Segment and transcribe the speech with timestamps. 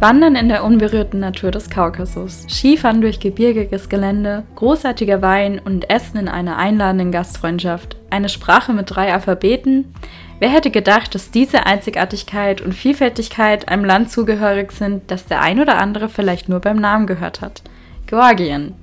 [0.00, 6.18] Wandern in der unberührten Natur des Kaukasus, Skifahren durch gebirgiges Gelände, großartiger Wein und Essen
[6.18, 9.92] in einer einladenden Gastfreundschaft, eine Sprache mit drei Alphabeten.
[10.38, 15.58] Wer hätte gedacht, dass diese Einzigartigkeit und Vielfältigkeit einem Land zugehörig sind, das der ein
[15.58, 17.62] oder andere vielleicht nur beim Namen gehört hat?
[18.06, 18.74] Georgien.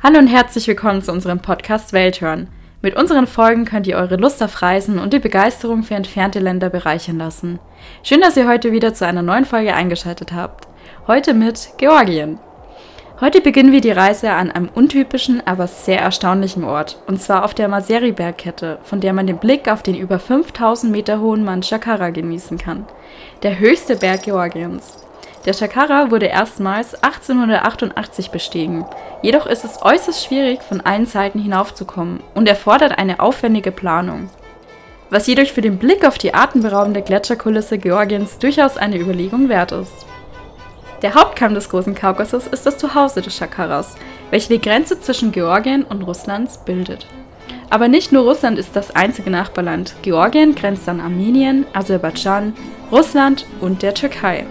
[0.00, 2.46] Hallo und herzlich willkommen zu unserem Podcast Welthören.
[2.82, 6.70] Mit unseren Folgen könnt ihr eure Lust auf Reisen und die Begeisterung für entfernte Länder
[6.70, 7.58] bereichern lassen.
[8.02, 10.66] Schön, dass ihr heute wieder zu einer neuen Folge eingeschaltet habt.
[11.06, 12.38] Heute mit Georgien.
[13.20, 17.52] Heute beginnen wir die Reise an einem untypischen, aber sehr erstaunlichen Ort, und zwar auf
[17.52, 22.56] der Maseri-Bergkette, von der man den Blick auf den über 5000 Meter hohen Manchakara genießen
[22.56, 22.86] kann.
[23.42, 25.06] Der höchste Berg Georgiens.
[25.46, 28.84] Der Chakara wurde erstmals 1888 bestiegen.
[29.22, 34.28] Jedoch ist es äußerst schwierig, von allen Seiten hinaufzukommen und erfordert eine aufwendige Planung.
[35.08, 40.06] Was jedoch für den Blick auf die atemberaubende Gletscherkulisse Georgiens durchaus eine Überlegung wert ist.
[41.00, 43.96] Der Hauptkamm des Großen Kaukasus ist das Zuhause des Chakaras,
[44.28, 47.06] welche die Grenze zwischen Georgien und Russlands bildet.
[47.70, 49.94] Aber nicht nur Russland ist das einzige Nachbarland.
[50.02, 52.54] Georgien grenzt an Armenien, Aserbaidschan,
[52.92, 54.44] Russland und der Türkei.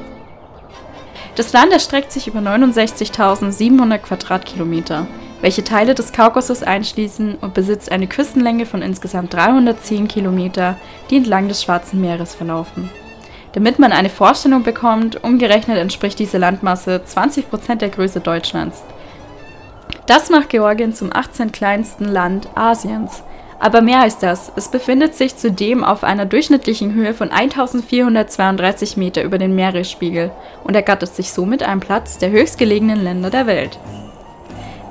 [1.39, 5.07] Das Land erstreckt sich über 69.700 Quadratkilometer,
[5.39, 10.75] welche Teile des Kaukasus einschließen und besitzt eine Küstenlänge von insgesamt 310 Kilometer,
[11.09, 12.89] die entlang des Schwarzen Meeres verlaufen.
[13.53, 18.83] Damit man eine Vorstellung bekommt, umgerechnet entspricht diese Landmasse 20% der Größe Deutschlands.
[20.07, 21.53] Das macht Georgien zum 18.
[21.53, 23.23] kleinsten Land Asiens
[23.59, 29.23] aber mehr als das, es befindet sich zudem auf einer durchschnittlichen Höhe von 1432 Meter
[29.23, 30.31] über den Meeresspiegel
[30.63, 33.77] und ergattert sich somit einen Platz der höchstgelegenen Länder der Welt.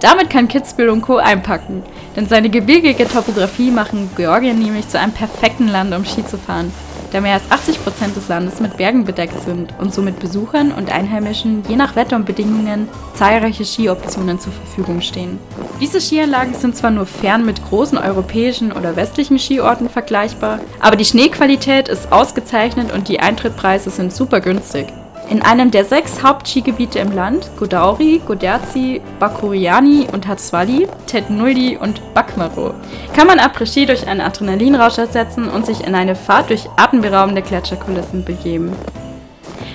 [0.00, 1.16] Damit kann Kitzbühel und Co.
[1.16, 1.82] einpacken,
[2.14, 6.72] denn seine gebirgige Topographie machen Georgien nämlich zu einem perfekten Land, um Ski zu fahren
[7.12, 10.92] da mehr als 80 Prozent des Landes mit Bergen bedeckt sind und somit Besuchern und
[10.92, 15.38] Einheimischen je nach Wetter und Bedingungen zahlreiche Skioptionen zur Verfügung stehen.
[15.80, 21.04] Diese Skianlagen sind zwar nur fern mit großen europäischen oder westlichen Skiorten vergleichbar, aber die
[21.04, 24.86] Schneequalität ist ausgezeichnet und die Eintrittpreise sind super günstig.
[25.30, 32.72] In einem der sechs Hauptskigebiete im Land, Godauri, Goderzi, Bakuriani und Hatzwali, Tetnuldi und Bakmaro,
[33.14, 38.24] kann man Après-Ski durch einen Adrenalinrausch ersetzen und sich in eine Fahrt durch atemberaubende Gletscherkulissen
[38.24, 38.72] begeben.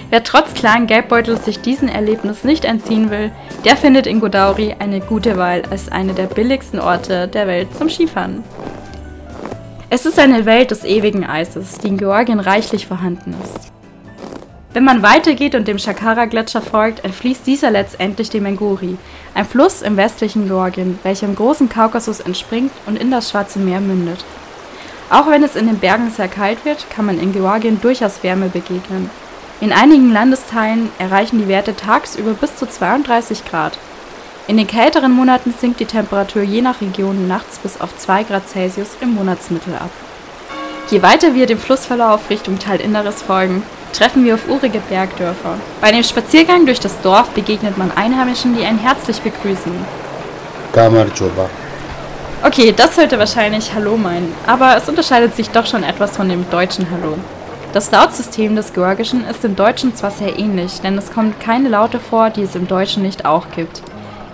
[0.10, 3.32] Wer trotz klaren Geldbeutels sich diesem Erlebnis nicht entziehen will,
[3.66, 7.90] der findet in Godauri eine gute Wahl als eine der billigsten Orte der Welt zum
[7.90, 8.44] Skifahren.
[9.90, 13.73] Es ist eine Welt des ewigen Eises, die in Georgien reichlich vorhanden ist.
[14.74, 18.98] Wenn man weitergeht und dem Shakara-Gletscher folgt, entfließt dieser letztendlich dem Enguri,
[19.36, 23.82] ein Fluss im westlichen Georgien, welcher im großen Kaukasus entspringt und in das Schwarze Meer
[23.82, 24.26] mündet.
[25.12, 28.50] Auch wenn es in den Bergen sehr kalt wird, kann man in Georgien durchaus Wärme
[28.50, 29.12] begegnen.
[29.62, 33.78] In einigen Landesteilen erreichen die Werte tagsüber bis zu 32 Grad.
[34.48, 38.50] In den kälteren Monaten sinkt die Temperatur je nach Region nachts bis auf 2 Grad
[38.50, 39.92] Celsius im Monatsmittel ab.
[40.90, 43.62] Je weiter wir dem Flussverlauf Richtung Teilinneres folgen,
[43.94, 45.56] treffen wir auf urige Bergdörfer.
[45.80, 49.74] Bei dem Spaziergang durch das Dorf begegnet man Einheimischen, die einen herzlich begrüßen.
[50.74, 51.50] Kamarjoba.
[52.46, 56.50] Okay, das sollte wahrscheinlich Hallo meinen, aber es unterscheidet sich doch schon etwas von dem
[56.50, 57.18] deutschen Hallo.
[57.72, 62.00] Das Lautsystem des Georgischen ist im Deutschen zwar sehr ähnlich, denn es kommt keine Laute
[62.00, 63.82] vor, die es im Deutschen nicht auch gibt.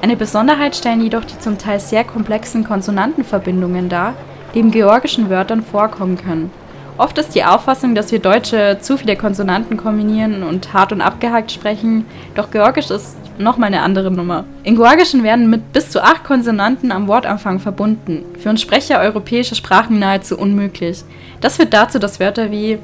[0.02, 4.14] Eine Besonderheit stellen jedoch die zum Teil sehr komplexen Konsonantenverbindungen dar,
[4.54, 6.52] die in georgischen Wörtern vorkommen können.
[7.00, 11.50] Oft ist die Auffassung, dass wir Deutsche zu viele Konsonanten kombinieren und hart und abgehakt
[11.50, 12.06] sprechen,
[12.36, 14.44] doch Georgisch ist nochmal eine andere Nummer.
[14.64, 18.26] In Georgischen werden mit bis zu acht Konsonanten am Wortanfang verbunden.
[18.38, 21.06] Für uns Sprecher europäischer Sprachen nahezu unmöglich.
[21.40, 22.80] Das führt dazu, dass Wörter wie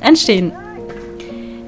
[0.00, 0.52] entstehen.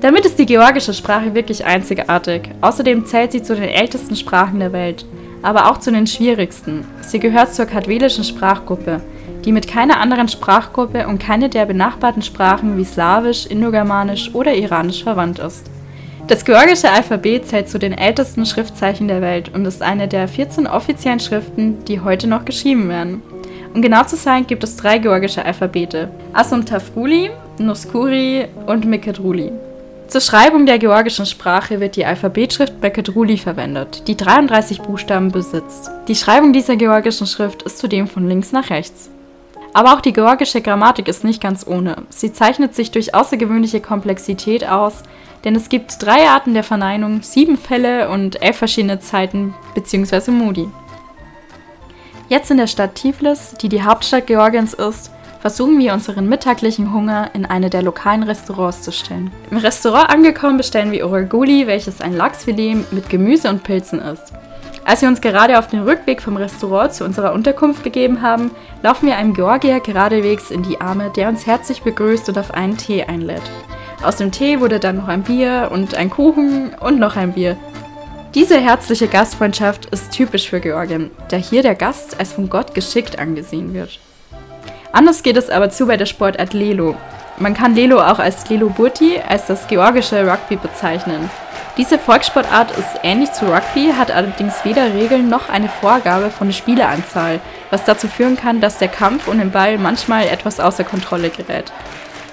[0.03, 2.50] Damit ist die georgische Sprache wirklich einzigartig.
[2.60, 5.06] Außerdem zählt sie zu den ältesten Sprachen der Welt,
[5.41, 6.84] aber auch zu den schwierigsten.
[7.01, 9.01] Sie gehört zur kadwelischen Sprachgruppe
[9.48, 15.03] die mit keiner anderen Sprachgruppe und keine der benachbarten Sprachen wie Slawisch, Indogermanisch oder Iranisch
[15.03, 15.71] verwandt ist.
[16.27, 20.66] Das georgische Alphabet zählt zu den ältesten Schriftzeichen der Welt und ist eine der 14
[20.66, 23.22] offiziellen Schriften, die heute noch geschrieben werden.
[23.72, 29.51] Um genau zu sein, gibt es drei georgische Alphabete: Asumtafruli, Nuskuri und Mekedruli.
[30.09, 35.91] Zur Schreibung der georgischen Sprache wird die Alphabetschrift Mekedruli verwendet, die 33 Buchstaben besitzt.
[36.06, 39.09] Die Schreibung dieser georgischen Schrift ist zudem von links nach rechts.
[39.74, 42.03] Aber auch die georgische Grammatik ist nicht ganz ohne.
[42.10, 45.03] Sie zeichnet sich durch außergewöhnliche Komplexität aus,
[45.44, 50.30] denn es gibt drei Arten der Verneinung, sieben Fälle und elf verschiedene Zeiten bzw.
[50.30, 50.68] Modi.
[52.28, 55.10] Jetzt in der Stadt Tiflis, die die Hauptstadt Georgiens ist,
[55.41, 59.30] versuchen wir unseren mittaglichen Hunger in eine der lokalen Restaurants zu stellen.
[59.50, 64.32] Im Restaurant angekommen bestellen wir Oraguli, welches ein Lachsfilet mit Gemüse und Pilzen ist.
[64.89, 68.51] Als wir uns gerade auf den Rückweg vom Restaurant zu unserer Unterkunft begeben haben,
[68.83, 72.79] laufen wir einem Georgier geradewegs in die Arme, der uns herzlich begrüßt und auf einen
[72.79, 73.43] Tee einlädt.
[74.03, 77.59] Aus dem Tee wurde dann noch ein Bier und ein Kuchen und noch ein Bier.
[78.35, 83.19] Diese herzliche Gastfreundschaft ist typisch für Georgien, da hier der Gast als von Gott geschickt
[83.19, 84.01] angesehen wird.
[84.93, 86.97] Anders geht es aber zu bei der Sportart Lelo.
[87.41, 91.31] Man kann Lelo auch als Lelo Burti, als das georgische Rugby bezeichnen.
[91.77, 97.39] Diese Volkssportart ist ähnlich zu Rugby, hat allerdings weder Regeln noch eine Vorgabe von Spieleranzahl,
[97.71, 101.73] was dazu führen kann, dass der Kampf um den Ball manchmal etwas außer Kontrolle gerät.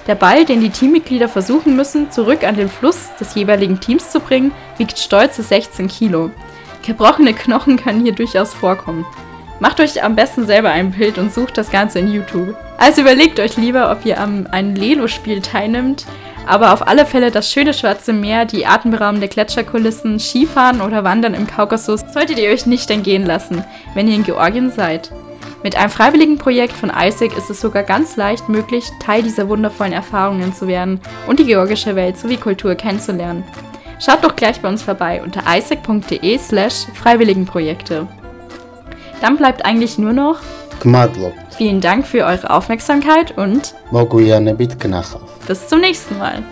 [0.07, 4.19] Der Ball, den die Teammitglieder versuchen müssen, zurück an den Fluss des jeweiligen Teams zu
[4.19, 6.31] bringen, wiegt stolze 16 Kilo.
[6.83, 9.05] Gebrochene Knochen können hier durchaus vorkommen.
[9.59, 12.55] Macht euch am besten selber ein Bild und sucht das Ganze in YouTube.
[12.77, 16.05] Also überlegt euch lieber, ob ihr am einem Lelo-Spiel teilnimmt,
[16.45, 21.47] aber auf alle Fälle das schöne Schwarze Meer, die atemberaubende Gletscherkulissen, Skifahren oder Wandern im
[21.47, 23.63] Kaukasus solltet ihr euch nicht entgehen lassen,
[23.93, 25.11] wenn ihr in Georgien seid.
[25.63, 29.93] Mit einem freiwilligen Projekt von Isaac ist es sogar ganz leicht möglich, Teil dieser wundervollen
[29.93, 33.43] Erfahrungen zu werden und die georgische Welt sowie Kultur kennenzulernen.
[33.99, 38.07] Schaut doch gleich bei uns vorbei unter isaac.de slash Freiwilligenprojekte.
[39.25, 40.37] Dann bleibt eigentlich nur noch
[41.57, 43.73] Vielen Dank für eure Aufmerksamkeit und
[45.47, 46.43] bis zum nächsten Mal.